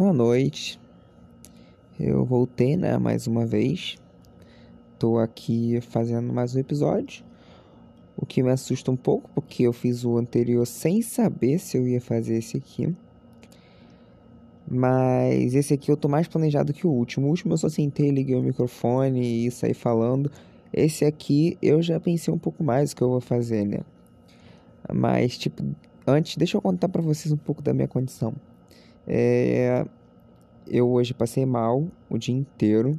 [0.00, 0.80] Boa noite.
[1.98, 3.98] Eu voltei, né, mais uma vez.
[4.98, 7.22] Tô aqui fazendo mais um episódio.
[8.16, 11.86] O que me assusta um pouco, porque eu fiz o anterior sem saber se eu
[11.86, 12.96] ia fazer esse aqui.
[14.66, 17.26] Mas esse aqui eu tô mais planejado que o último.
[17.26, 20.32] O último eu só sentei, liguei o microfone e saí falando.
[20.72, 23.80] Esse aqui eu já pensei um pouco mais o que eu vou fazer, né?
[24.94, 25.62] Mas, tipo,
[26.06, 28.32] antes, deixa eu contar para vocês um pouco da minha condição.
[29.06, 29.84] É,
[30.66, 32.98] eu hoje passei mal o dia inteiro.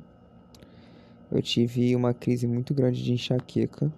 [1.31, 3.91] Eu tive uma crise muito grande de enxaqueca.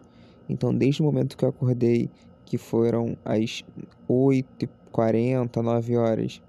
[0.47, 2.09] Então, desde o momento que eu acordei,
[2.45, 3.63] que foram às
[4.07, 6.41] 8h40, 9 horas,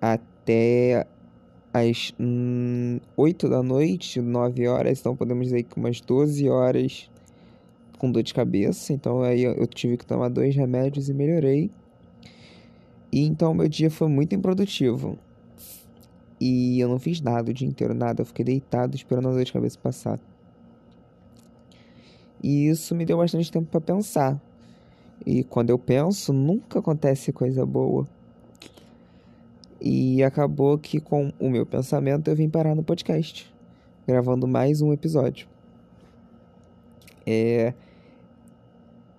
[0.00, 1.06] até
[1.72, 7.10] às hum, 8 da noite, 9 horas, então podemos dizer que umas 12 horas
[8.02, 8.92] com dor de cabeça.
[8.92, 11.70] Então aí eu tive que tomar dois remédios e melhorei.
[13.12, 15.18] E então meu dia foi muito improdutivo.
[16.40, 18.22] E eu não fiz nada o dia inteiro, nada.
[18.22, 20.18] Eu fiquei deitado esperando a dor de cabeça passar.
[22.42, 24.40] E isso me deu bastante tempo para pensar.
[25.24, 28.08] E quando eu penso, nunca acontece coisa boa.
[29.80, 33.52] E acabou que com o meu pensamento eu vim parar no podcast,
[34.06, 35.46] gravando mais um episódio.
[37.26, 37.72] É...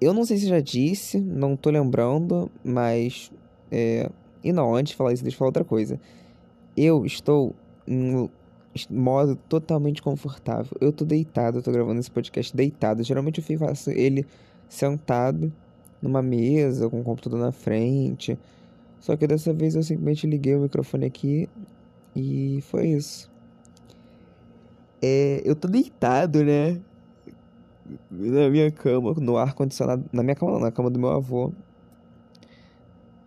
[0.01, 3.31] Eu não sei se já disse, não tô lembrando, mas.
[3.73, 4.09] É...
[4.43, 5.99] E não, antes de falar isso, deixa eu falar outra coisa.
[6.75, 7.55] Eu estou
[7.87, 8.29] em
[8.89, 10.75] modo totalmente confortável.
[10.81, 13.03] Eu tô deitado, eu tô gravando esse podcast deitado.
[13.03, 14.25] Geralmente eu faço ele
[14.67, 15.51] sentado
[16.01, 18.37] numa mesa, com o computador na frente
[19.03, 21.49] só que dessa vez eu simplesmente liguei o microfone aqui
[22.15, 23.29] e foi isso.
[25.01, 26.79] É, eu tô deitado, né?
[28.09, 30.05] Na minha cama, no ar condicionado.
[30.13, 31.51] Na minha cama, não, na cama do meu avô.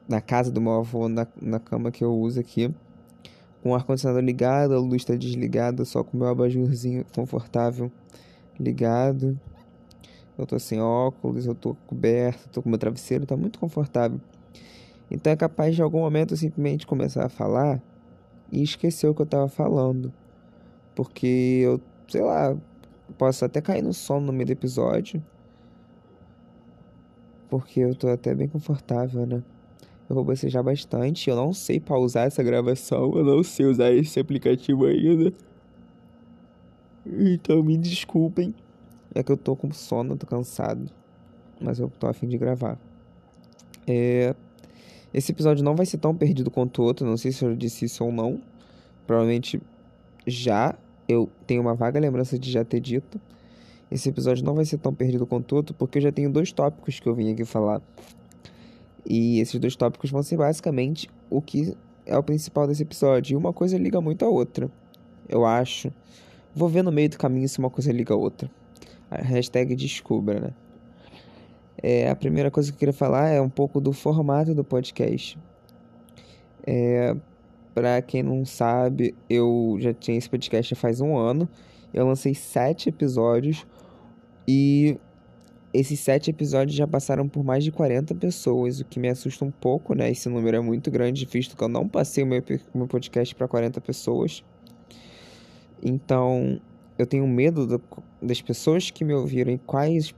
[0.08, 2.72] Na casa do meu avô, na, na cama que eu uso aqui.
[3.62, 7.90] Com o ar condicionado ligado, a luz tá desligada, só com o meu abajurzinho confortável
[8.58, 9.38] ligado.
[10.38, 14.20] Eu tô sem óculos, eu tô coberto, tô com meu travesseiro, tá muito confortável.
[15.10, 17.80] Então é capaz de em algum momento eu simplesmente começar a falar
[18.50, 20.12] e esquecer o que eu estava falando.
[20.94, 22.56] Porque eu, sei lá,
[23.16, 25.22] posso até cair no sono no meio do episódio.
[27.48, 29.42] Porque eu tô até bem confortável, né?
[30.08, 31.28] Eu vou bocejar bastante.
[31.28, 33.12] Eu não sei pausar essa gravação.
[33.16, 35.32] Eu não sei usar esse aplicativo ainda.
[37.06, 38.54] Então me desculpem.
[39.14, 40.90] É que eu tô com sono, tô cansado.
[41.60, 42.78] Mas eu tô afim de gravar.
[43.86, 44.34] É.
[45.14, 47.86] Esse episódio não vai ser tão perdido quanto o outro, não sei se eu disse
[47.86, 48.40] isso ou não.
[49.06, 49.60] Provavelmente
[50.26, 50.74] já.
[51.08, 53.20] Eu tenho uma vaga lembrança de já ter dito.
[53.88, 56.50] Esse episódio não vai ser tão perdido quanto o outro, porque eu já tenho dois
[56.50, 57.80] tópicos que eu vim aqui falar.
[59.08, 63.34] E esses dois tópicos vão ser basicamente o que é o principal desse episódio.
[63.34, 64.70] E uma coisa liga muito à outra,
[65.28, 65.92] eu acho.
[66.54, 68.50] Vou ver no meio do caminho se uma coisa liga a outra.
[69.10, 70.54] A hashtag descubra, né?
[71.82, 75.38] É, a primeira coisa que eu queria falar é um pouco do formato do podcast.
[76.66, 77.14] É,
[77.74, 81.48] para quem não sabe, eu já tinha esse podcast faz um ano.
[81.92, 83.66] Eu lancei sete episódios
[84.48, 84.98] e
[85.72, 89.50] esses sete episódios já passaram por mais de 40 pessoas, o que me assusta um
[89.50, 90.10] pouco, né?
[90.10, 92.42] Esse número é muito grande, visto que eu não passei o meu,
[92.74, 94.42] meu podcast para 40 pessoas.
[95.82, 96.60] Então,
[96.98, 97.82] eu tenho medo do,
[98.22, 100.14] das pessoas que me ouviram e quais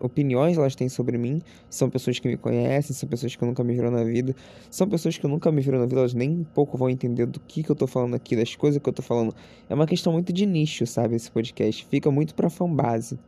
[0.00, 1.40] opiniões elas têm sobre mim.
[1.70, 4.34] São pessoas que me conhecem, são pessoas que nunca me viram na vida.
[4.68, 7.38] São pessoas que nunca me viram na vida, elas nem um pouco vão entender do
[7.38, 9.32] que, que eu tô falando aqui, das coisas que eu tô falando.
[9.68, 11.14] É uma questão muito de nicho, sabe?
[11.14, 11.86] Esse podcast.
[11.86, 13.18] Fica muito pra fanbase.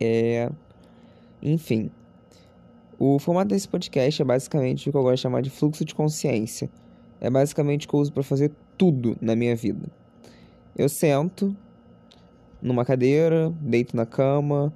[0.00, 0.50] É.
[1.42, 1.90] Enfim.
[2.98, 5.94] O formato desse podcast é basicamente o que eu gosto de chamar de fluxo de
[5.94, 6.68] consciência.
[7.20, 9.88] É basicamente o que eu uso para fazer tudo na minha vida.
[10.76, 11.56] Eu sento
[12.60, 14.72] numa cadeira, deito na cama,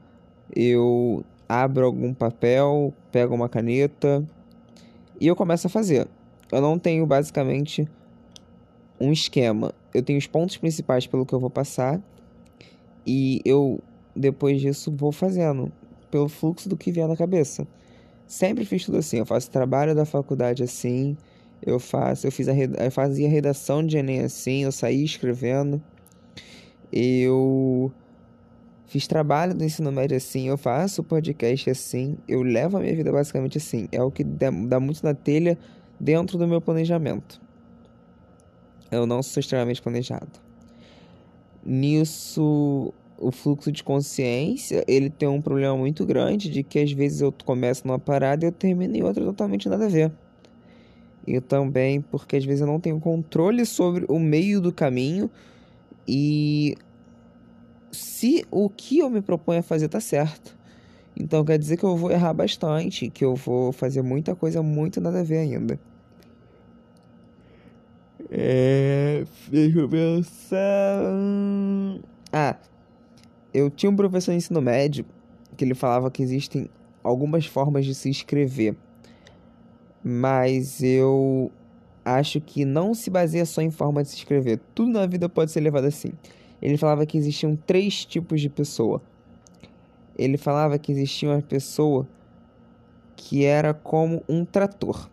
[0.54, 4.24] eu abro algum papel, pego uma caneta
[5.20, 6.06] e eu começo a fazer.
[6.50, 7.88] Eu não tenho basicamente
[9.00, 9.74] um esquema.
[9.92, 12.00] Eu tenho os pontos principais pelo que eu vou passar
[13.06, 13.80] e eu
[14.14, 15.72] depois disso vou fazendo
[16.10, 17.66] pelo fluxo do que vier na cabeça.
[18.26, 19.18] Sempre fiz tudo assim.
[19.18, 21.16] Eu faço trabalho da faculdade assim.
[21.64, 25.80] Eu faço, eu fiz a eu fazia redação de Enem assim, eu saí escrevendo.
[26.92, 27.92] Eu
[28.86, 33.12] fiz trabalho do ensino médio assim, eu faço podcast assim, eu levo a minha vida
[33.12, 33.88] basicamente assim.
[33.92, 35.56] É o que dá muito na telha
[36.00, 37.40] dentro do meu planejamento.
[38.90, 40.40] Eu não sou extremamente planejado.
[41.64, 42.92] Nisso,
[43.22, 47.32] o fluxo de consciência, ele tem um problema muito grande de que às vezes eu
[47.44, 50.12] começo numa parada e eu termino em outra totalmente nada a ver.
[51.26, 55.30] e também porque às vezes eu não tenho controle sobre o meio do caminho
[56.06, 56.76] e
[57.92, 60.56] se o que eu me proponho a fazer tá certo.
[61.16, 65.00] Então quer dizer que eu vou errar bastante, que eu vou fazer muita coisa muito
[65.00, 65.78] nada a ver ainda.
[68.30, 69.24] É.
[69.48, 71.02] Deixa eu pensar.
[72.32, 72.56] Ah,
[73.52, 75.04] eu tinha um professor de ensino médio
[75.56, 76.68] que ele falava que existem
[77.02, 78.74] algumas formas de se inscrever,
[80.02, 81.50] mas eu
[82.04, 84.60] acho que não se baseia só em forma de se inscrever.
[84.74, 86.12] Tudo na vida pode ser levado assim.
[86.60, 89.02] Ele falava que existiam três tipos de pessoa.
[90.16, 92.06] Ele falava que existia uma pessoa
[93.16, 95.08] que era como um trator.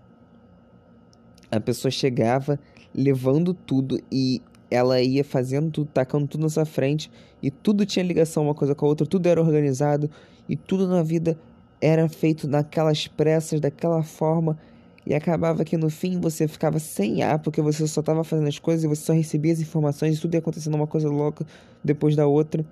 [1.51, 2.59] A pessoa chegava
[2.93, 7.09] levando tudo e ela ia fazendo tudo, tacando tudo na sua frente
[7.41, 10.09] e tudo tinha ligação uma coisa com a outra, tudo era organizado
[10.47, 11.37] e tudo na vida
[11.81, 14.57] era feito naquelas pressas, daquela forma
[15.05, 18.59] e acabava que no fim você ficava sem ar porque você só estava fazendo as
[18.59, 21.45] coisas e você só recebia as informações e tudo ia acontecendo uma coisa louca
[21.83, 22.65] depois da outra.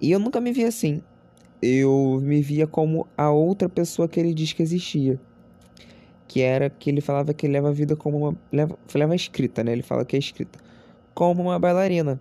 [0.00, 1.00] E eu nunca me via assim.
[1.62, 5.18] Eu me via como a outra pessoa que ele diz que existia
[6.26, 8.36] que era que ele falava que leva a vida como uma.
[8.50, 9.72] Leva, leva a escrita, né?
[9.72, 10.58] Ele fala que é escrita.
[11.14, 12.20] Como uma bailarina.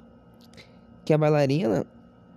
[1.03, 1.85] Que a bailarina,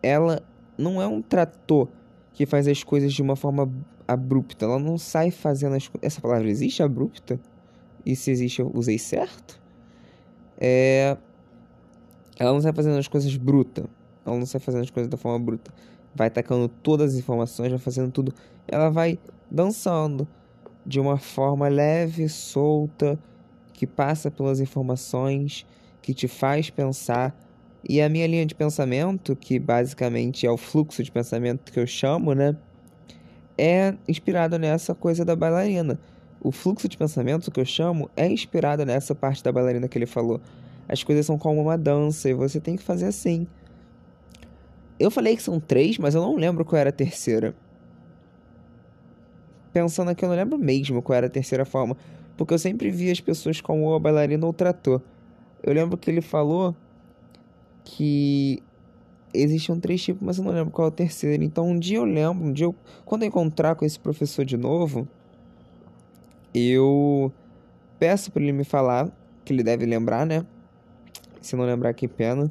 [0.03, 0.43] ela
[0.77, 1.89] não é um trator
[2.33, 3.71] que faz as coisas de uma forma
[4.07, 4.65] abrupta.
[4.65, 5.91] Ela não sai fazendo as.
[6.03, 7.39] Essa palavra existe, abrupta?
[8.05, 9.61] E se existe, eu usei certo?
[10.59, 11.17] É.
[12.39, 13.89] Ela não sai fazendo as coisas bruta.
[14.25, 15.73] Ela não sai fazendo as coisas da forma bruta.
[16.15, 18.35] Vai tacando todas as informações, vai fazendo tudo.
[18.67, 19.19] Ela vai
[19.51, 20.27] dançando
[20.85, 23.19] de uma forma leve, solta,
[23.73, 25.67] que passa pelas informações,
[26.07, 27.37] que te faz pensar.
[27.89, 31.87] E a minha linha de pensamento, que basicamente é o fluxo de pensamento que eu
[31.87, 32.57] chamo, né?
[33.59, 35.99] É inspirado nessa coisa da bailarina.
[36.41, 40.07] O fluxo de pensamento que eu chamo é inspirado nessa parte da bailarina que ele
[40.07, 40.41] falou.
[40.89, 43.49] As coisas são como uma dança e você tem que fazer assim.
[45.01, 47.53] Eu falei que são três, mas eu não lembro qual era a terceira
[49.73, 51.99] pensando aqui, eu não lembro mesmo qual era a terceira forma,
[52.35, 55.03] porque eu sempre via as pessoas como o bailarina ou o trator.
[55.67, 56.75] Eu lembro que ele falou
[57.85, 58.63] que
[59.35, 61.43] existiam três tipos, mas eu não lembro qual é o terceiro.
[61.43, 62.75] Então um dia eu lembro, um dia eu,
[63.05, 65.09] quando eu encontrar com esse professor de novo,
[66.55, 67.33] eu
[67.99, 69.11] peço para ele me falar,
[69.45, 70.47] que ele deve lembrar, né?
[71.41, 72.51] Se não lembrar, que pena.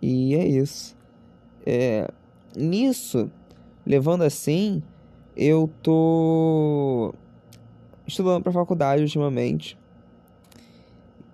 [0.00, 0.96] E é isso.
[1.66, 2.08] É,
[2.56, 3.30] nisso,
[3.84, 4.82] levando assim,
[5.36, 7.14] eu tô
[8.06, 9.79] estudando para faculdade ultimamente.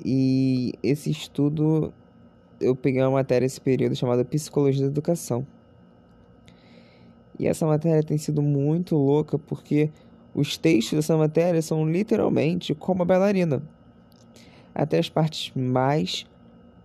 [0.05, 1.93] E esse estudo
[2.61, 5.47] eu peguei uma matéria esse período chamada Psicologia da Educação.
[7.39, 9.91] E essa matéria tem sido muito louca porque
[10.35, 13.63] os textos dessa matéria são literalmente como a bailarina.
[14.75, 16.27] Até as partes mais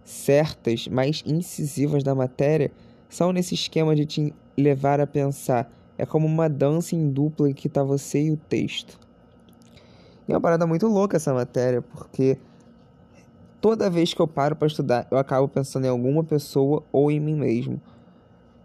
[0.03, 2.71] certas, mais incisivas da matéria
[3.09, 7.53] são nesse esquema de te levar a pensar é como uma dança em dupla em
[7.53, 8.99] que tá você e o texto.
[10.27, 12.39] E é uma parada muito louca essa matéria, porque
[13.61, 17.19] toda vez que eu paro para estudar, eu acabo pensando em alguma pessoa ou em
[17.19, 17.79] mim mesmo.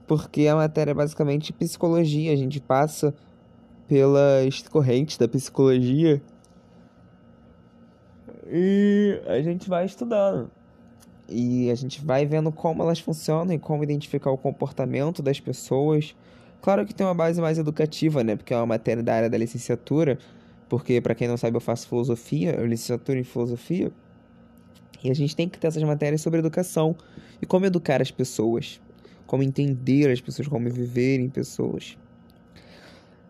[0.07, 3.15] Porque a matéria é basicamente psicologia, a gente passa
[3.87, 6.21] pelas correntes da psicologia
[8.49, 10.51] e a gente vai estudando.
[11.29, 16.15] E a gente vai vendo como elas funcionam e como identificar o comportamento das pessoas
[16.67, 18.35] Claro que tem uma base mais educativa, né?
[18.35, 20.19] Porque é uma matéria da área da licenciatura.
[20.69, 23.93] Porque, para quem não sabe, eu faço filosofia, licenciatura em filosofia.
[25.07, 26.97] E a gente tem que ter essas matérias sobre educação
[27.41, 28.81] e como educar as pessoas,
[29.27, 31.97] como entender as pessoas, como viverem pessoas.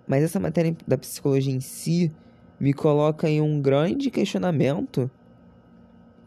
[0.06, 2.12] Mas essa matéria da psicologia em si
[2.58, 5.10] me coloca em um grande questionamento,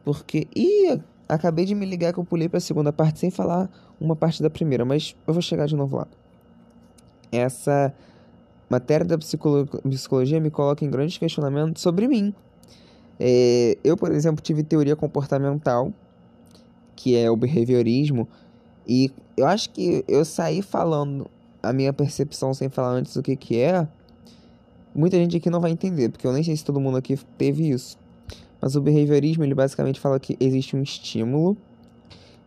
[0.03, 0.47] porque.
[0.55, 4.15] Ih, acabei de me ligar que eu pulei para a segunda parte sem falar uma
[4.15, 6.07] parte da primeira, mas eu vou chegar de novo lá
[7.31, 7.93] essa
[8.69, 12.33] matéria da psicologia me coloca em grandes questionamentos sobre mim.
[13.19, 15.93] É, eu, por exemplo, tive teoria comportamental,
[16.95, 18.27] que é o behaviorismo,
[18.87, 21.29] e eu acho que eu saí falando
[21.61, 23.87] a minha percepção sem falar antes o que, que é.
[24.95, 27.69] Muita gente aqui não vai entender, porque eu nem sei se todo mundo aqui teve
[27.69, 27.97] isso.
[28.61, 31.55] Mas o behaviorismo, ele basicamente fala que existe um estímulo.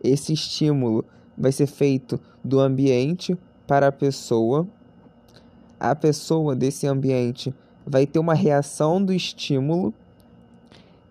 [0.03, 1.05] Esse estímulo
[1.37, 3.37] vai ser feito do ambiente
[3.67, 4.67] para a pessoa,
[5.79, 7.55] a pessoa desse ambiente
[7.87, 9.95] vai ter uma reação do estímulo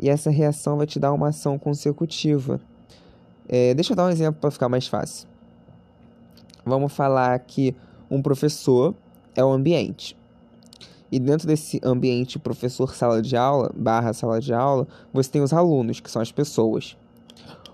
[0.01, 2.60] e essa reação vai te dar uma ação consecutiva.
[3.48, 5.27] É, deixa eu dar um exemplo para ficar mais fácil.
[6.65, 7.75] Vamos falar que
[8.10, 8.96] um professor
[9.36, 10.17] é o ambiente.
[11.12, 16.00] E dentro desse ambiente professor-sala de aula, barra sala de aula, você tem os alunos,
[16.00, 16.98] que são as pessoas.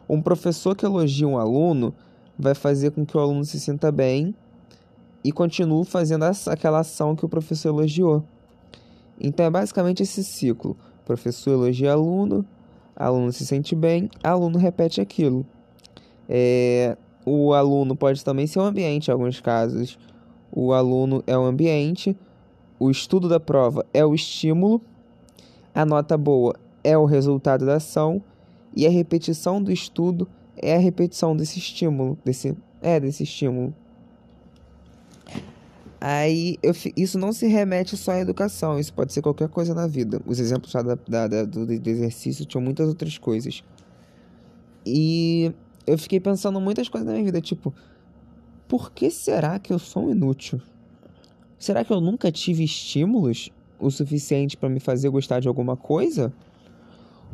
[0.09, 1.93] Um professor que elogia um aluno
[2.37, 4.33] vai fazer com que o aluno se sinta bem
[5.23, 8.23] e continue fazendo aquela ação que o professor elogiou.
[9.19, 10.77] Então é basicamente esse ciclo:
[11.07, 12.45] professor elogia aluno,
[12.93, 15.45] aluno se sente bem, aluno repete aquilo.
[16.27, 19.97] É, o aluno pode também ser um ambiente em alguns casos.
[20.51, 22.15] O aluno é o ambiente,
[22.77, 24.81] o estudo da prova é o estímulo,
[25.73, 28.21] a nota boa é o resultado da ação
[28.75, 33.73] e a repetição do estudo é a repetição desse estímulo, desse é desse estímulo.
[35.99, 39.87] Aí eu, isso não se remete só à educação, isso pode ser qualquer coisa na
[39.87, 40.21] vida.
[40.25, 43.63] Os exemplos da, da, da, do, do exercício tinham muitas outras coisas.
[44.85, 45.51] E
[45.85, 47.73] eu fiquei pensando muitas coisas na minha vida, tipo,
[48.67, 50.61] por que será que eu sou inútil?
[51.57, 53.49] Será que eu nunca tive estímulos
[53.79, 56.31] o suficiente para me fazer gostar de alguma coisa?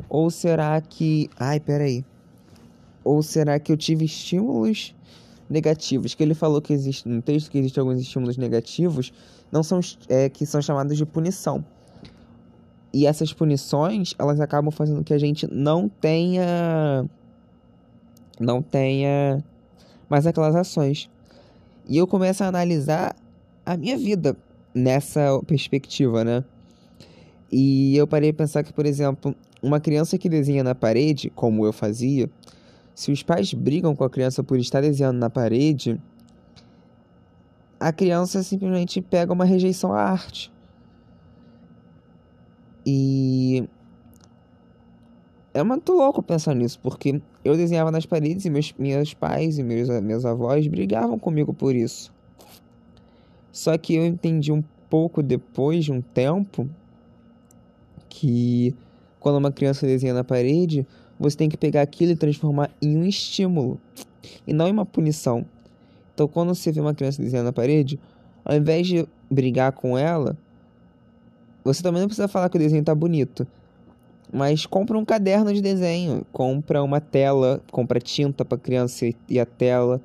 [0.08, 1.28] Ou será que.
[1.38, 2.04] Ai, peraí.
[3.02, 4.94] Ou será que eu tive estímulos
[5.54, 6.14] negativos?
[6.14, 9.12] Que ele falou que existe no texto que existem alguns estímulos negativos,
[9.50, 11.64] não são é, que são chamados de punição.
[12.92, 17.08] E essas punições, elas acabam fazendo que a gente não tenha
[18.38, 19.42] não tenha
[20.08, 21.08] mais aquelas ações.
[21.88, 23.16] E eu começo a analisar
[23.64, 24.36] a minha vida
[24.74, 26.44] nessa perspectiva, né?
[27.50, 31.64] E eu parei a pensar que, por exemplo, uma criança que desenha na parede, como
[31.64, 32.28] eu fazia,
[32.94, 36.00] se os pais brigam com a criança por estar desenhando na parede,
[37.80, 40.52] a criança simplesmente pega uma rejeição à arte.
[42.86, 43.68] E
[45.52, 49.62] é muito louco pensar nisso, porque eu desenhava nas paredes e meus, meus pais e
[49.62, 52.12] meus, meus avós brigavam comigo por isso.
[53.50, 56.68] Só que eu entendi um pouco depois de um tempo
[58.08, 58.74] que
[59.18, 60.86] quando uma criança desenha na parede,
[61.18, 63.80] você tem que pegar aquilo e transformar em um estímulo
[64.46, 65.44] e não em uma punição.
[66.12, 67.98] Então, quando você vê uma criança desenhando na parede,
[68.44, 70.36] ao invés de brigar com ela,
[71.64, 73.46] você também não precisa falar que o desenho está bonito.
[74.32, 79.46] Mas compra um caderno de desenho, compra uma tela, compra tinta para criança e a
[79.46, 80.00] tela.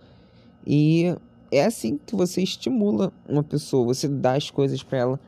[0.65, 1.15] E
[1.51, 5.19] é assim que você estimula uma pessoa, você dá as coisas para ela.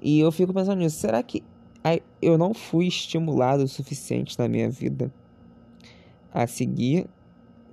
[0.00, 1.42] E eu fico pensando nisso, será que
[2.22, 5.12] eu não fui estimulado o suficiente na minha vida
[6.32, 7.06] a seguir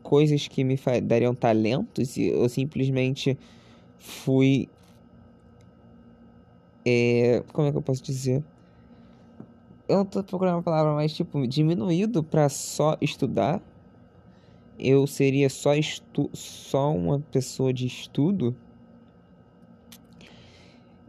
[0.04, 3.38] coisas que me dariam talentos e eu simplesmente
[3.98, 4.68] fui
[6.86, 8.44] é, como é que eu posso dizer?
[9.88, 13.62] Eu não tô procurando uma palavra, mas tipo, diminuído para só estudar.
[14.80, 18.56] Eu seria só estu só uma pessoa de estudo.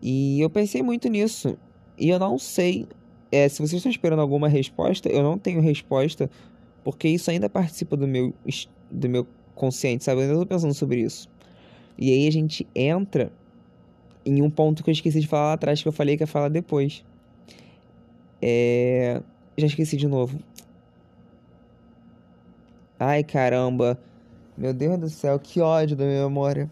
[0.02, 1.56] E eu pensei muito nisso.
[1.98, 2.86] E eu não sei.
[3.30, 6.30] É, se vocês estão esperando alguma resposta, eu não tenho resposta.
[6.84, 8.34] Porque isso ainda participa do meu,
[8.90, 10.22] do meu consciente, sabe?
[10.22, 11.28] Eu ainda tô pensando sobre isso.
[11.96, 13.30] E aí a gente entra
[14.24, 16.26] em um ponto que eu esqueci de falar lá atrás, que eu falei que ia
[16.26, 17.04] falar depois.
[18.40, 19.20] É...
[19.56, 20.38] Já esqueci de novo.
[22.98, 23.98] Ai, caramba.
[24.56, 26.70] Meu Deus do céu, que ódio da minha memória.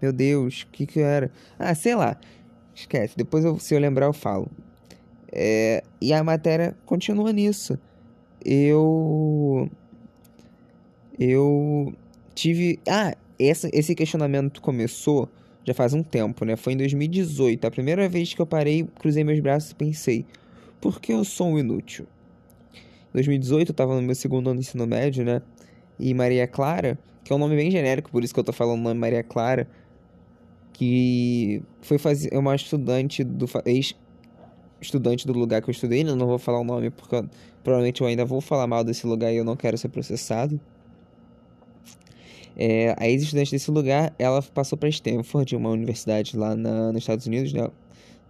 [0.00, 1.30] Meu Deus, o que que era?
[1.58, 2.18] Ah, sei lá.
[2.74, 4.50] Esquece, depois eu, se eu lembrar eu falo.
[5.32, 7.78] É, e a matéria continua nisso.
[8.44, 9.68] Eu.
[11.18, 11.94] Eu
[12.34, 12.80] tive.
[12.88, 15.28] Ah, essa, esse questionamento começou
[15.64, 16.56] já faz um tempo, né?
[16.56, 17.66] Foi em 2018.
[17.66, 20.26] A primeira vez que eu parei, cruzei meus braços e pensei:
[20.80, 22.06] por que eu sou um inútil?
[23.10, 25.42] Em 2018 eu tava no meu segundo ano de ensino médio, né?
[25.98, 28.80] E Maria Clara, que é um nome bem genérico, por isso que eu tô falando
[28.80, 29.68] nome Maria Clara,
[30.80, 33.94] que foi fazer é uma estudante do ex
[34.80, 36.14] estudante do lugar que eu estudei, né?
[36.14, 37.22] não vou falar o nome porque
[37.62, 40.58] provavelmente eu ainda vou falar mal desse lugar e eu não quero ser processado.
[42.56, 47.26] É, a ex-estudante desse lugar, ela passou para Stanford, uma universidade lá na, nos Estados
[47.26, 47.68] Unidos, né?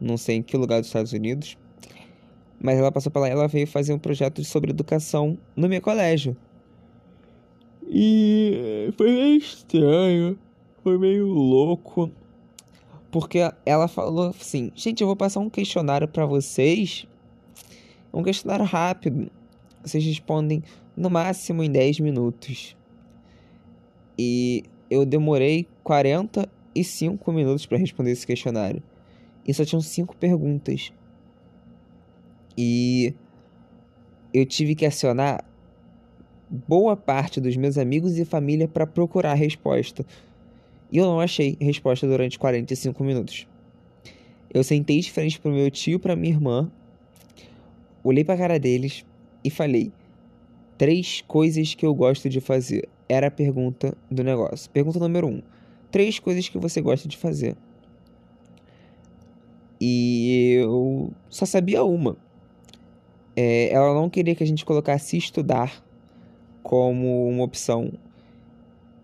[0.00, 1.56] não sei em que lugar dos Estados Unidos,
[2.60, 5.80] mas ela passou para lá e ela veio fazer um projeto sobre educação no meu
[5.80, 6.36] colégio.
[7.88, 10.36] E foi meio estranho,
[10.82, 12.10] foi meio louco,
[13.10, 17.06] porque ela falou assim: gente, eu vou passar um questionário para vocês.
[18.12, 19.30] Um questionário rápido.
[19.82, 20.62] Vocês respondem
[20.96, 22.76] no máximo em 10 minutos.
[24.18, 28.82] E eu demorei 45 minutos para responder esse questionário.
[29.46, 30.92] E só tinham 5 perguntas.
[32.56, 33.14] E
[34.34, 35.44] eu tive que acionar
[36.50, 40.04] boa parte dos meus amigos e família para procurar a resposta.
[40.90, 43.46] E eu não achei resposta durante 45 minutos.
[44.52, 46.70] Eu sentei de frente pro meu tio e pra minha irmã,
[48.02, 49.04] olhei pra cara deles
[49.44, 49.92] e falei:
[50.76, 52.88] Três coisas que eu gosto de fazer.
[53.08, 54.68] Era a pergunta do negócio.
[54.70, 55.42] Pergunta número um:
[55.90, 57.56] Três coisas que você gosta de fazer.
[59.80, 62.16] E eu só sabia uma.
[63.36, 65.82] É, ela não queria que a gente colocasse estudar
[66.62, 67.92] como uma opção.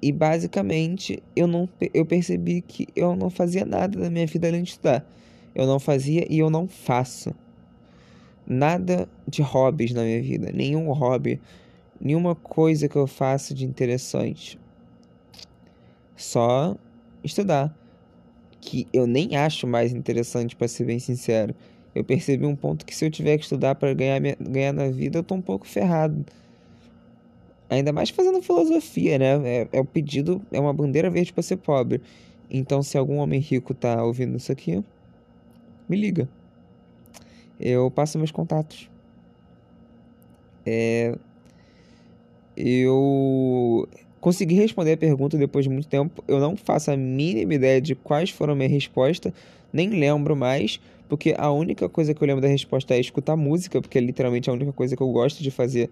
[0.07, 4.63] E basicamente eu não eu percebi que eu não fazia nada na minha vida além
[4.63, 5.05] de estudar.
[5.53, 7.35] Eu não fazia e eu não faço
[8.47, 11.41] nada de hobbies na minha vida, nenhum hobby,
[12.01, 14.61] nenhuma coisa que eu faça de interessante.
[16.15, 16.77] Só
[17.25, 17.77] estudar
[18.61, 21.53] que eu nem acho mais interessante, para ser bem sincero.
[21.93, 25.19] Eu percebi um ponto que se eu tiver que estudar para ganhar, ganhar na vida,
[25.19, 26.25] eu tô um pouco ferrado.
[27.69, 29.49] Ainda mais fazendo filosofia, né?
[29.49, 32.01] É, é o pedido, é uma bandeira verde para ser pobre.
[32.51, 34.83] Então, se algum homem rico tá ouvindo isso aqui,
[35.89, 36.29] me liga.
[37.59, 38.89] Eu passo meus contatos.
[40.65, 41.17] É...
[42.57, 43.89] Eu
[44.27, 46.25] Consegui responder a pergunta depois de muito tempo.
[46.27, 49.33] Eu não faço a mínima ideia de quais foram a minha resposta,
[49.73, 53.81] nem lembro mais, porque a única coisa que eu lembro da resposta é escutar música,
[53.81, 55.89] porque é literalmente a única coisa que eu gosto de fazer,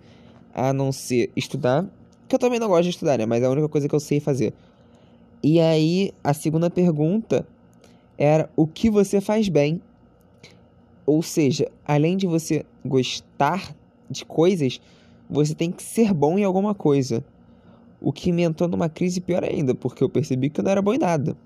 [0.54, 1.86] a não ser estudar.
[2.28, 3.26] Que eu também não gosto de estudar, né?
[3.26, 4.54] Mas é a única coisa que eu sei fazer.
[5.42, 7.46] E aí, a segunda pergunta
[8.16, 9.82] era o que você faz bem.
[11.04, 13.76] Ou seja, além de você gostar
[14.08, 14.80] de coisas,
[15.28, 17.22] você tem que ser bom em alguma coisa
[18.00, 20.82] o que me entrou numa crise pior ainda, porque eu percebi que eu não era
[20.82, 21.36] bom em nada.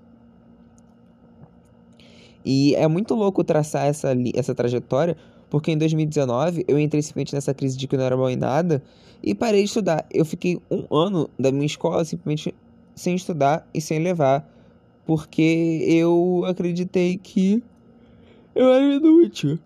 [2.43, 5.15] E é muito louco traçar essa, essa trajetória,
[5.49, 8.35] porque em 2019 eu entrei simplesmente nessa crise de que eu não era bom em
[8.35, 8.83] nada
[9.21, 10.05] e parei de estudar.
[10.11, 12.53] Eu fiquei um ano da minha escola simplesmente
[12.95, 14.47] sem estudar e sem levar,
[15.05, 17.63] porque eu acreditei que
[18.53, 19.57] eu era inútil.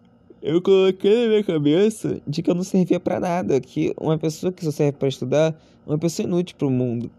[0.41, 4.51] Eu coloquei na minha cabeça de que eu não servia para nada, que uma pessoa
[4.51, 5.55] que só serve para estudar
[5.87, 7.09] uma pessoa inútil para o mundo.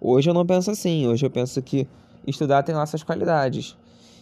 [0.00, 1.06] Hoje eu não penso assim.
[1.06, 1.86] Hoje eu penso que
[2.26, 3.76] estudar tem lá suas qualidades.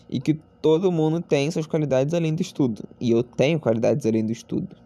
[0.09, 2.85] E que todo mundo tem suas qualidades além do estudo.
[3.01, 4.77] E eu tenho qualidades além do estudo.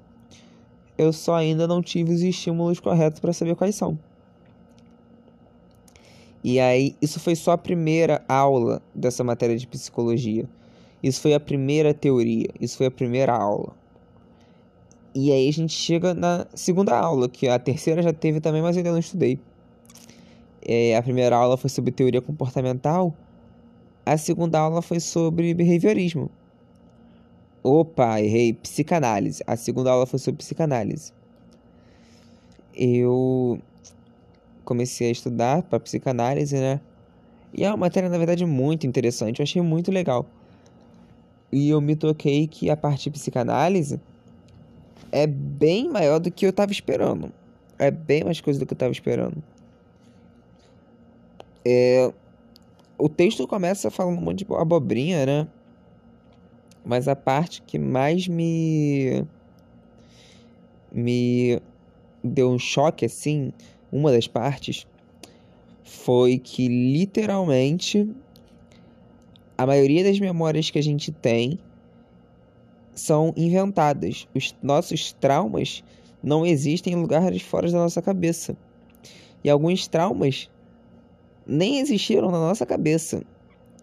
[0.97, 3.99] Eu só ainda não tive os estímulos corretos para saber quais são.
[6.43, 10.49] E aí, isso foi só a primeira aula dessa matéria de psicologia.
[11.03, 12.49] Isso foi a primeira teoria.
[12.59, 13.75] Isso foi a primeira aula.
[15.15, 18.77] E aí a gente chega na segunda aula, que a terceira já teve também, mas
[18.77, 19.39] eu ainda não estudei.
[20.63, 23.15] É, a primeira aula foi sobre teoria comportamental.
[24.07, 26.31] A segunda aula foi sobre behaviorismo.
[27.61, 28.53] Opa, errei.
[28.53, 29.43] Psicanálise.
[29.45, 31.13] A segunda aula foi sobre psicanálise.
[32.73, 33.61] Eu
[34.65, 36.81] comecei a estudar para psicanálise, né?
[37.53, 39.41] E é uma matéria, na verdade, muito interessante.
[39.41, 40.25] Eu achei muito legal.
[41.51, 44.01] E eu me toquei que a parte de psicanálise
[45.11, 47.33] é bem maior do que eu tava esperando.
[47.77, 49.43] É bem mais coisa do que eu tava esperando.
[51.65, 52.13] É...
[52.99, 55.49] O texto começa falando um monte de abobrinha, né?
[56.85, 59.25] Mas a parte que mais me.
[60.91, 61.61] me
[62.25, 63.53] deu um choque, assim,
[63.93, 64.87] uma das partes,
[65.85, 68.09] foi que literalmente
[69.59, 71.59] a maioria das memórias que a gente tem
[72.95, 74.27] são inventadas.
[74.35, 75.85] Os nossos traumas
[76.23, 78.57] não existem em lugares fora da nossa cabeça.
[79.45, 80.51] E alguns traumas
[81.47, 83.23] nem existiram na nossa cabeça.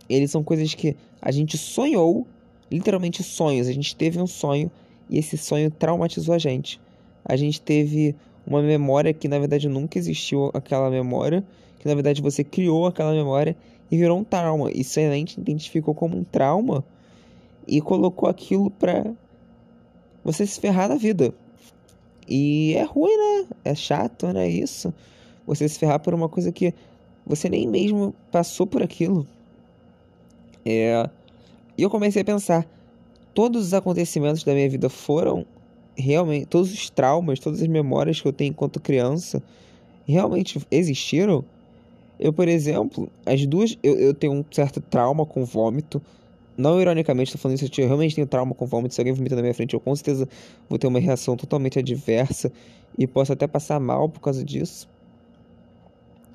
[0.10, 2.28] Eles são coisas que a gente sonhou,
[2.70, 3.68] literalmente sonhos.
[3.68, 4.70] A gente teve um sonho
[5.10, 6.80] e esse sonho traumatizou a gente.
[7.24, 11.44] A gente teve uma memória que na verdade nunca existiu aquela memória,
[11.80, 13.56] que na verdade você criou aquela memória
[13.90, 14.70] e virou um trauma.
[14.74, 16.84] Isso a gente identificou como um trauma
[17.68, 19.14] e colocou aquilo pra
[20.24, 21.34] você se ferrar na vida.
[22.28, 23.48] E é ruim, né?
[23.66, 24.48] É chato, né?
[24.48, 24.94] Isso.
[25.46, 26.74] Você se ferrar por uma coisa que
[27.26, 29.26] você nem mesmo passou por aquilo.
[30.66, 31.10] É.
[31.78, 32.68] E eu comecei a pensar:
[33.34, 35.46] todos os acontecimentos da minha vida foram
[35.96, 36.46] realmente.
[36.46, 39.42] Todos os traumas, todas as memórias que eu tenho enquanto criança
[40.06, 41.44] realmente existiram?
[42.20, 43.78] Eu, por exemplo, as duas.
[43.82, 46.02] Eu, eu tenho um certo trauma com vômito.
[46.56, 48.94] Não ironicamente, estou falando isso, eu realmente tenho trauma com vômito.
[48.94, 50.30] Se alguém vomita na minha frente, eu com certeza
[50.70, 52.52] vou ter uma reação totalmente adversa
[52.96, 54.88] e posso até passar mal por causa disso.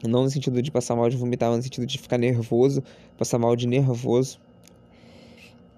[0.05, 2.83] Não no sentido de passar mal de vomitar, mas no sentido de ficar nervoso,
[3.17, 4.39] passar mal de nervoso.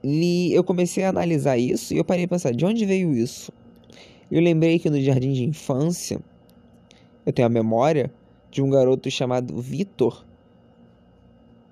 [0.02, 3.52] E eu comecei a analisar isso e eu parei a pensar: de onde veio isso?
[4.30, 6.20] Eu lembrei que no jardim de infância,
[7.24, 8.10] eu tenho a memória
[8.50, 10.24] de um garoto chamado Vitor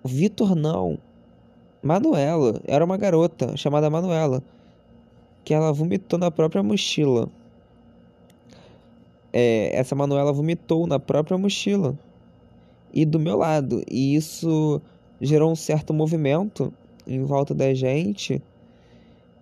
[0.05, 0.99] Vitor não.
[1.83, 2.61] Manuela.
[2.67, 4.43] Era uma garota chamada Manuela.
[5.45, 7.29] Que ela vomitou na própria mochila.
[9.33, 11.99] É, essa Manuela vomitou na própria mochila.
[12.99, 13.81] E do meu lado.
[13.89, 14.83] E isso
[15.21, 16.75] gerou um certo movimento
[17.07, 18.43] em volta da gente.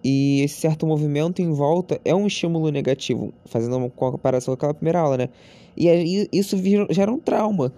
[0.05, 4.75] E esse certo movimento em volta é um estímulo negativo, fazendo uma comparação com aquela
[4.75, 5.29] primeira aula, né?
[5.75, 6.59] E isso
[6.91, 7.73] gera um trauma.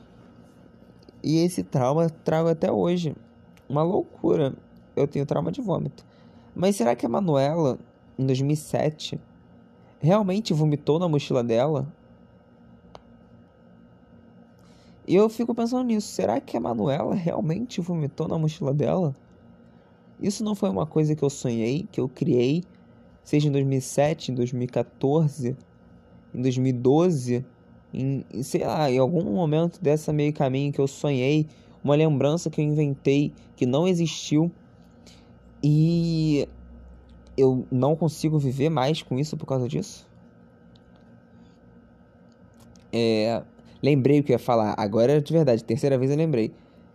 [1.22, 3.14] E esse trauma trago até hoje.
[3.68, 4.56] Uma loucura.
[4.96, 6.04] Eu tenho trauma de vômito.
[6.56, 7.78] Mas será que a Manuela,
[8.18, 9.16] em 2007,
[10.00, 11.86] realmente vomitou na mochila dela?
[15.08, 16.08] E eu fico pensando nisso.
[16.08, 19.16] Será que a Manuela realmente vomitou na mochila dela?
[20.20, 22.62] Isso não foi uma coisa que eu sonhei, que eu criei,
[23.24, 25.56] seja em 2007, em 2014,
[26.34, 27.42] em 2012,
[27.94, 31.46] em, sei lá, em algum momento dessa meio caminho que eu sonhei,
[31.82, 34.52] uma lembrança que eu inventei que não existiu
[35.62, 36.46] e
[37.34, 40.06] eu não consigo viver mais com isso por causa disso.
[42.92, 43.42] É,
[43.82, 46.52] lembrei o que eu ia falar, agora de verdade, terceira vez eu lembrei.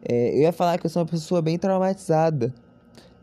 [0.08, 2.54] É, eu ia falar que eu sou uma pessoa bem traumatizada.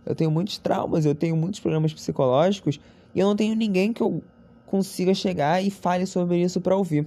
[0.05, 2.81] Eu tenho muitos traumas, eu tenho muitos problemas psicológicos
[3.15, 4.23] e eu não tenho ninguém que eu
[4.67, 7.07] consiga chegar e fale sobre isso para ouvir.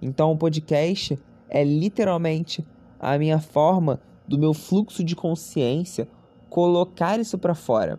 [0.00, 2.66] Então o podcast é literalmente
[2.98, 6.08] a minha forma do meu fluxo de consciência
[6.48, 7.98] colocar isso para fora.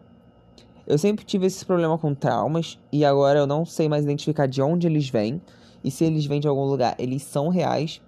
[0.85, 4.61] Eu sempre tive esse problema com traumas e agora eu não sei mais identificar de
[4.61, 5.41] onde eles vêm
[5.83, 8.01] e se eles vêm de algum lugar, eles são reais.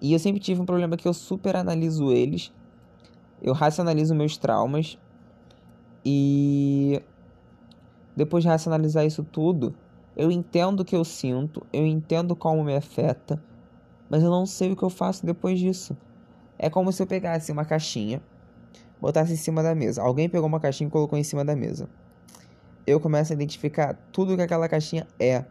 [0.00, 2.52] E eu sempre tive um problema que eu super analiso eles,
[3.42, 4.98] eu racionalizo meus traumas
[6.04, 7.02] e
[8.16, 9.74] depois de racionalizar isso tudo,
[10.16, 13.42] eu entendo o que eu sinto, eu entendo como me afeta,
[14.08, 15.96] mas eu não sei o que eu faço depois disso.
[16.58, 18.22] É como se eu pegasse uma caixinha,
[19.00, 20.02] botasse em cima da mesa.
[20.02, 21.88] Alguém pegou uma caixinha e colocou em cima da mesa.
[22.86, 25.44] Eu começo a identificar tudo que aquela caixinha é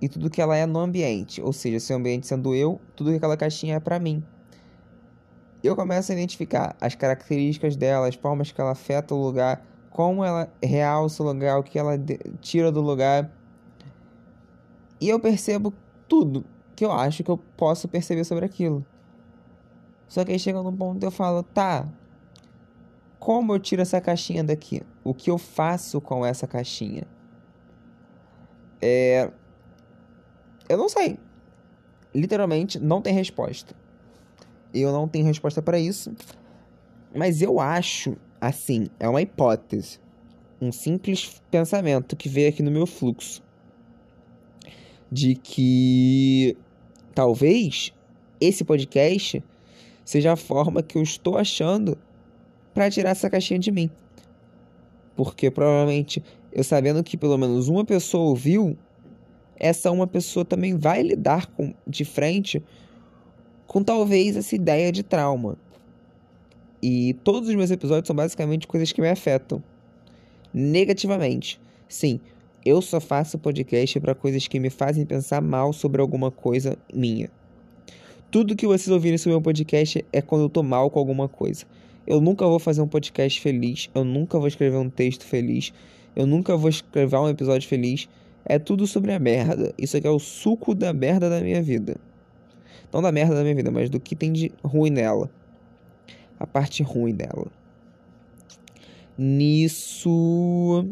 [0.00, 3.10] e tudo que ela é no ambiente, ou seja, se o ambiente sendo eu, tudo
[3.10, 4.22] que aquela caixinha é para mim
[5.68, 10.22] eu começo a identificar as características dela, as formas que ela afeta o lugar, como
[10.22, 11.98] ela realça o lugar, o que ela
[12.40, 13.30] tira do lugar.
[15.00, 15.72] E eu percebo
[16.06, 16.44] tudo
[16.76, 18.84] que eu acho que eu posso perceber sobre aquilo.
[20.06, 21.88] Só que aí chega num ponto eu falo, tá,
[23.18, 24.82] como eu tiro essa caixinha daqui?
[25.02, 27.04] O que eu faço com essa caixinha?
[28.82, 29.30] É.
[30.68, 31.18] Eu não sei.
[32.14, 33.74] Literalmente, não tem resposta.
[34.72, 36.12] Eu não tenho resposta para isso.
[37.14, 40.00] Mas eu acho, assim, é uma hipótese.
[40.60, 43.42] Um simples pensamento que veio aqui no meu fluxo.
[45.10, 46.56] De que
[47.14, 47.92] talvez
[48.40, 49.42] esse podcast
[50.04, 51.96] seja a forma que eu estou achando
[52.74, 53.90] para tirar essa caixinha de mim.
[55.16, 56.22] Porque provavelmente
[56.52, 58.76] eu sabendo que pelo menos uma pessoa ouviu,
[59.56, 62.62] essa uma pessoa também vai lidar com, de frente
[63.66, 65.56] com talvez essa ideia de trauma.
[66.82, 69.62] E todos os meus episódios são basicamente coisas que me afetam
[70.52, 71.60] negativamente.
[71.88, 72.20] Sim,
[72.64, 77.30] eu só faço podcast para coisas que me fazem pensar mal sobre alguma coisa minha.
[78.30, 81.64] Tudo que vocês ouvirem sobre meu podcast é quando eu tô mal com alguma coisa.
[82.06, 85.72] Eu nunca vou fazer um podcast feliz, eu nunca vou escrever um texto feliz,
[86.14, 88.08] eu nunca vou escrever um episódio feliz.
[88.44, 89.72] É tudo sobre a merda.
[89.78, 91.96] Isso aqui é o suco da merda da minha vida.
[92.92, 95.30] Não da merda da minha vida, mas do que tem de ruim nela.
[96.38, 97.46] A parte ruim dela.
[99.16, 100.86] Nisso.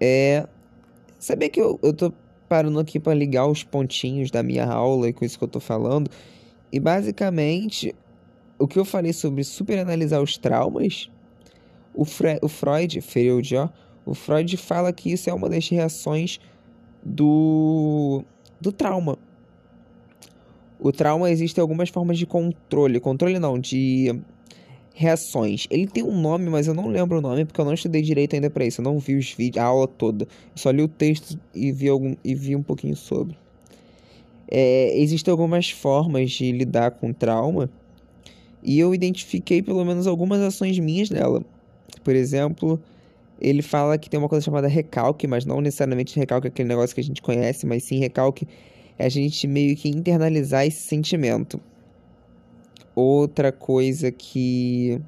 [0.00, 0.46] É.
[1.18, 2.12] Saber que eu, eu tô
[2.48, 5.60] parando aqui para ligar os pontinhos da minha aula e com isso que eu tô
[5.60, 6.10] falando.
[6.72, 7.94] E basicamente,
[8.58, 11.10] o que eu falei sobre superanalisar os traumas,
[11.94, 13.68] o, Fre o Freud, Freud, ó,
[14.08, 16.40] o Freud fala que isso é uma das reações
[17.04, 18.24] do,
[18.58, 19.18] do trauma.
[20.80, 23.00] O trauma existe algumas formas de controle.
[23.00, 24.18] Controle não, de
[24.94, 25.66] reações.
[25.70, 28.34] Ele tem um nome, mas eu não lembro o nome porque eu não estudei direito
[28.34, 28.80] ainda para isso.
[28.80, 30.24] Eu não vi os vídeos, a aula toda.
[30.24, 33.36] Eu só li o texto e vi, algum, e vi um pouquinho sobre.
[34.50, 37.68] É, existem algumas formas de lidar com trauma
[38.62, 41.44] e eu identifiquei pelo menos algumas ações minhas dela.
[42.02, 42.80] Por exemplo,
[43.40, 46.94] ele fala que tem uma coisa chamada recalque, mas não necessariamente recalque é aquele negócio
[46.94, 48.46] que a gente conhece, mas sim recalque
[48.98, 51.60] é a gente meio que internalizar esse sentimento.
[52.94, 55.00] Outra coisa que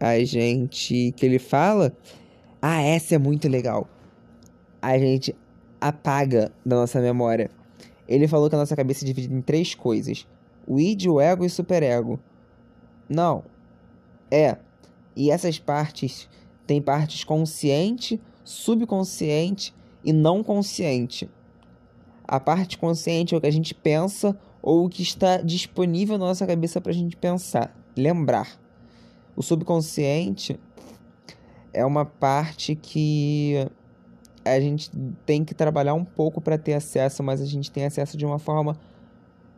[0.00, 1.94] a gente que ele fala,
[2.60, 3.86] ah, essa é muito legal.
[4.80, 5.36] A gente
[5.80, 7.50] apaga da nossa memória.
[8.08, 10.26] Ele falou que a nossa cabeça é dividida em três coisas:
[10.66, 12.18] O id, o ego e o superego.
[13.08, 13.44] Não.
[14.30, 14.56] É.
[15.14, 16.28] E essas partes
[16.72, 21.28] tem partes consciente, subconsciente e não consciente.
[22.26, 26.24] A parte consciente é o que a gente pensa ou o que está disponível na
[26.24, 28.58] nossa cabeça para a gente pensar, lembrar.
[29.36, 30.58] O subconsciente
[31.74, 33.68] é uma parte que
[34.42, 34.90] a gente
[35.26, 38.38] tem que trabalhar um pouco para ter acesso, mas a gente tem acesso de uma
[38.38, 38.78] forma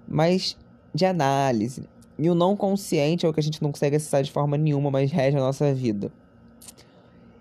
[0.08, 0.56] mais
[0.92, 1.88] de análise.
[2.18, 4.90] E o não consciente é o que a gente não consegue acessar de forma nenhuma,
[4.90, 6.10] mas rege a nossa vida.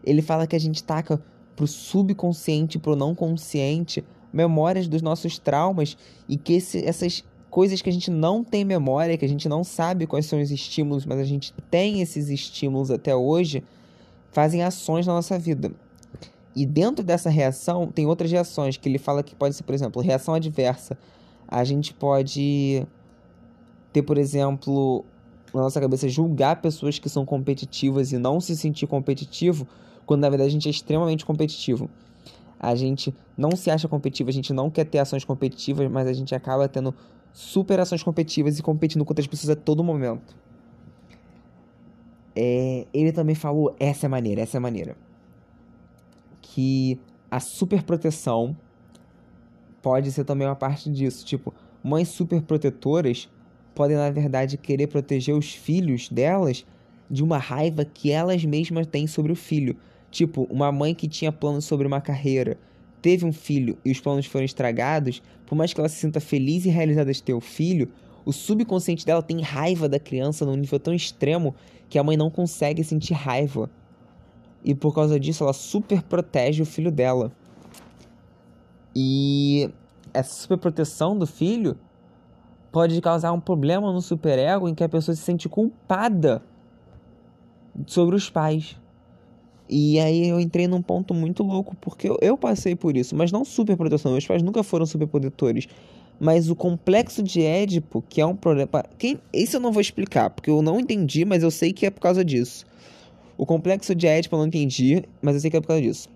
[0.03, 1.21] Ele fala que a gente taca
[1.55, 5.95] pro subconsciente, pro não consciente, memórias dos nossos traumas
[6.27, 9.63] e que esse, essas coisas que a gente não tem memória, que a gente não
[9.63, 13.63] sabe quais são os estímulos, mas a gente tem esses estímulos até hoje,
[14.31, 15.71] fazem ações na nossa vida.
[16.55, 20.01] E dentro dessa reação, tem outras reações que ele fala que pode ser, por exemplo,
[20.01, 20.97] reação adversa.
[21.47, 22.85] A gente pode
[23.91, 25.05] ter, por exemplo,
[25.53, 29.67] na nossa cabeça, julgar pessoas que são competitivas e não se sentir competitivo,
[30.05, 31.89] quando na verdade a gente é extremamente competitivo.
[32.59, 36.13] A gente não se acha competitivo, a gente não quer ter ações competitivas, mas a
[36.13, 36.95] gente acaba tendo
[37.33, 40.35] super ações competitivas e competindo com outras pessoas a todo momento.
[42.35, 44.95] É, ele também falou, essa é maneira, essa é maneira.
[46.41, 48.55] Que a super proteção
[49.81, 51.25] pode ser também uma parte disso.
[51.25, 53.29] Tipo, mães super protetoras
[53.75, 56.65] podem, na verdade, querer proteger os filhos delas
[57.13, 59.77] de uma raiva que elas mesmas têm sobre o filho.
[60.09, 62.57] Tipo, uma mãe que tinha planos sobre uma carreira,
[63.03, 66.65] teve um filho e os planos foram estragados, por mais que ela se sinta feliz
[66.65, 67.91] e realizada de ter o filho,
[68.25, 71.53] o subconsciente dela tem raiva da criança num nível tão extremo
[71.87, 73.69] que a mãe não consegue sentir raiva.
[74.63, 77.31] E por causa disso, ela super protege o filho dela.
[78.95, 79.69] E
[80.11, 81.77] essa super proteção do filho
[82.71, 86.41] pode causar um problema no superego em que a pessoa se sente culpada
[87.87, 88.75] sobre os pais.
[89.69, 93.31] E aí eu entrei num ponto muito louco, porque eu, eu passei por isso, mas
[93.31, 94.11] não super proteção.
[94.11, 95.67] Meus pais nunca foram super protetores.
[96.19, 98.69] Mas o complexo de Édipo, que é um problema.
[98.97, 99.19] Quem...
[99.31, 102.01] Esse eu não vou explicar, porque eu não entendi, mas eu sei que é por
[102.01, 102.65] causa disso.
[103.37, 106.07] O complexo de Édipo eu não entendi, mas eu sei que é por causa disso.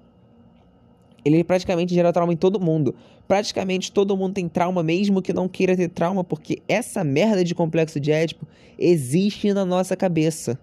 [1.26, 2.96] Ele praticamente gera trauma em todo mundo.
[3.28, 7.54] Praticamente todo mundo tem trauma, mesmo que não queira ter trauma, porque essa merda de
[7.54, 10.58] complexo de Édipo existe na nossa cabeça.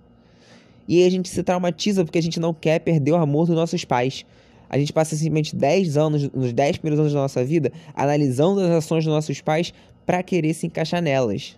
[0.87, 3.57] E aí a gente se traumatiza porque a gente não quer perder o amor dos
[3.57, 4.25] nossos pais.
[4.69, 8.71] A gente passa simplesmente 10 anos, nos 10 primeiros anos da nossa vida, analisando as
[8.71, 9.73] ações dos nossos pais
[10.05, 11.57] para querer se encaixar nelas.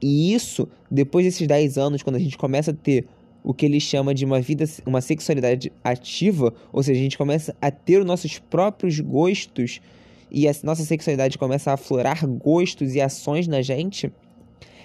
[0.00, 3.06] E isso, depois desses 10 anos, quando a gente começa a ter
[3.42, 7.54] o que ele chama de uma vida, uma sexualidade ativa, ou seja, a gente começa
[7.60, 9.80] a ter os nossos próprios gostos
[10.30, 14.06] e a nossa sexualidade começa a aflorar gostos e ações na gente,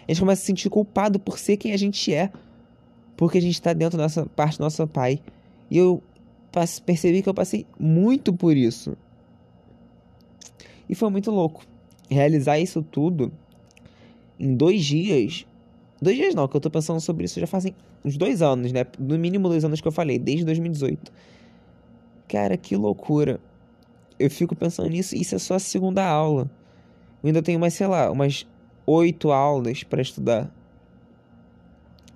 [0.08, 2.30] a gente começa a se sentir culpado por ser quem a gente é,
[3.20, 5.20] porque a gente está dentro dessa parte do nosso pai.
[5.70, 6.02] E eu
[6.86, 8.96] percebi que eu passei muito por isso.
[10.88, 11.66] E foi muito louco.
[12.10, 13.30] Realizar isso tudo
[14.40, 15.46] em dois dias
[16.02, 18.86] Dois dias não, que eu tô pensando sobre isso já fazem uns dois anos, né?
[18.98, 21.12] No mínimo dois anos que eu falei, desde 2018.
[22.26, 23.38] Cara, que loucura.
[24.18, 26.50] Eu fico pensando nisso, isso é só a segunda aula.
[27.22, 28.48] Eu ainda tenho mais, sei lá, umas
[28.86, 30.50] oito aulas para estudar.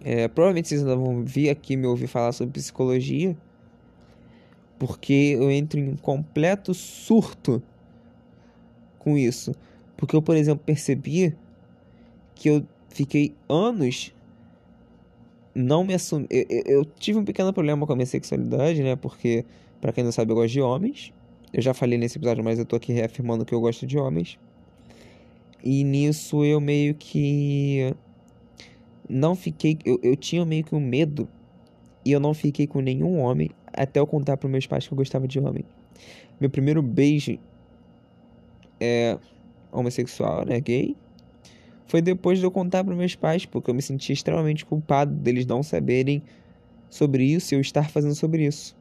[0.04, 3.36] É, provavelmente vocês ainda vão vir aqui me ouvir falar sobre psicologia.
[4.78, 7.64] Porque eu entro em um completo surto
[9.00, 9.56] com isso.
[9.96, 11.36] Porque eu, por exemplo, percebi
[12.36, 14.14] que eu fiquei anos
[15.56, 16.28] não me assumi.
[16.30, 18.96] Eu, eu, tive um pequeno problema com a minha sexualidade, né?
[18.96, 19.46] Porque,
[19.80, 21.14] para quem não sabe, eu gosto de homens.
[21.54, 24.40] Eu já falei nesse episódio, mas eu tô aqui reafirmando que eu gosto de homens.
[25.64, 27.96] E nisso eu meio que.
[29.10, 29.78] Não fiquei.
[29.86, 31.28] Eu, eu tinha meio que um medo.
[32.06, 34.98] E eu não fiquei com nenhum homem até eu contar para meus pais que eu
[34.98, 35.64] gostava de homem.
[36.40, 37.40] Meu primeiro beijo
[38.80, 39.18] é
[39.72, 40.60] homossexual, né?
[40.60, 40.96] Gay
[41.94, 45.46] foi depois de eu contar para meus pais, porque eu me senti extremamente culpado deles
[45.46, 46.24] não saberem
[46.90, 48.76] sobre isso e eu estar fazendo sobre isso.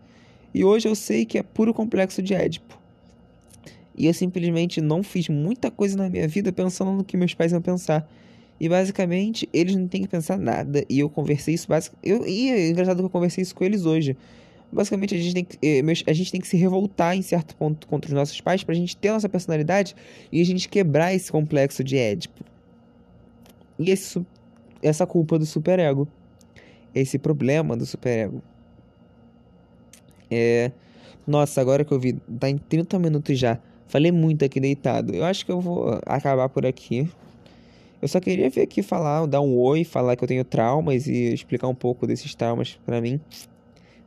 [0.54, 2.78] E hoje eu sei que é puro complexo de Édipo.
[3.96, 7.52] E eu simplesmente não fiz muita coisa na minha vida pensando no que meus pais
[7.52, 8.10] iam pensar.
[8.62, 10.84] E basicamente, eles não têm que pensar nada.
[10.88, 11.96] E eu conversei isso basic...
[12.00, 14.16] eu E é engraçado que eu conversei isso com eles hoje.
[14.70, 17.88] Basicamente, a gente tem que, eh, a gente tem que se revoltar em certo ponto
[17.88, 19.96] contra os nossos pais pra gente ter nossa personalidade
[20.30, 22.44] e a gente quebrar esse complexo de Édipo.
[23.80, 24.24] E esse,
[24.80, 26.06] essa culpa do superego.
[26.94, 28.40] Esse problema do superego.
[30.30, 30.70] É.
[31.26, 33.58] Nossa, agora que eu vi, tá em 30 minutos já.
[33.88, 35.12] Falei muito aqui deitado.
[35.12, 37.10] Eu acho que eu vou acabar por aqui.
[38.02, 41.32] Eu só queria vir aqui falar, dar um oi, falar que eu tenho traumas e
[41.32, 43.20] explicar um pouco desses traumas para mim,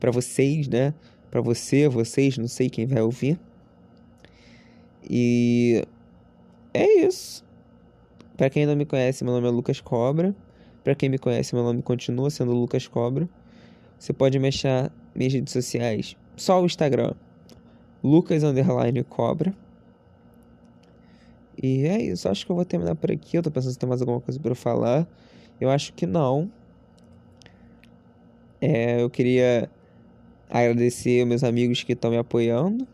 [0.01, 0.93] para vocês, né?
[1.31, 3.39] Para você, vocês, não sei quem vai ouvir.
[5.09, 5.81] E
[6.73, 7.41] é isso.
[8.35, 10.35] Para quem não me conhece, meu nome é Lucas Cobra.
[10.83, 13.29] Para quem me conhece, meu nome continua sendo Lucas Cobra.
[13.97, 17.13] Você pode me achar minhas redes sociais, só o Instagram,
[18.03, 18.43] Lucas
[19.07, 19.55] Cobra.
[21.61, 23.37] E é isso, acho que eu vou terminar por aqui.
[23.37, 25.07] Eu tô pensando se tem mais alguma coisa para falar.
[25.59, 26.51] Eu acho que não.
[28.61, 29.69] É, eu queria
[30.49, 32.87] agradecer meus amigos que estão me apoiando.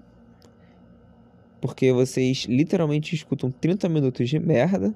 [1.60, 4.96] Porque vocês literalmente escutam 30 minutos de merda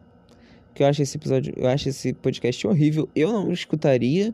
[0.76, 3.10] que eu acho esse episódio, eu acho esse podcast horrível.
[3.16, 4.34] Eu não escutaria.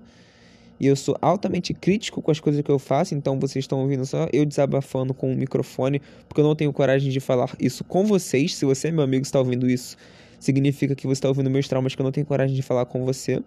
[0.81, 4.03] E eu sou altamente crítico com as coisas que eu faço, então vocês estão ouvindo
[4.03, 8.03] só eu desabafando com o microfone, porque eu não tenho coragem de falar isso com
[8.03, 8.55] vocês.
[8.55, 9.95] Se você, meu amigo, está ouvindo isso,
[10.39, 13.05] significa que você está ouvindo meus traumas que eu não tenho coragem de falar com
[13.05, 13.43] você.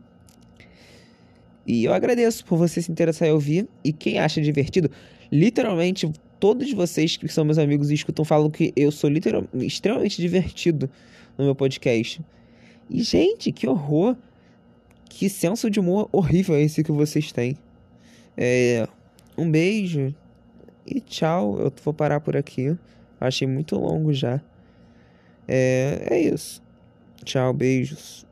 [1.66, 3.68] E eu agradeço por você se interessar em ouvir.
[3.82, 4.88] E quem acha divertido,
[5.32, 10.22] literalmente, todos vocês que são meus amigos e escutam falam que eu sou literalmente extremamente
[10.22, 10.88] divertido
[11.36, 12.22] no meu podcast.
[12.88, 14.16] E, gente, que horror!
[15.16, 17.56] Que senso de humor horrível é esse que vocês têm.
[18.36, 18.88] É,
[19.38, 20.12] um beijo
[20.84, 21.56] e tchau.
[21.60, 22.76] Eu vou parar por aqui.
[23.20, 24.40] Achei muito longo já.
[25.46, 26.60] É, é isso.
[27.24, 28.23] Tchau, beijos.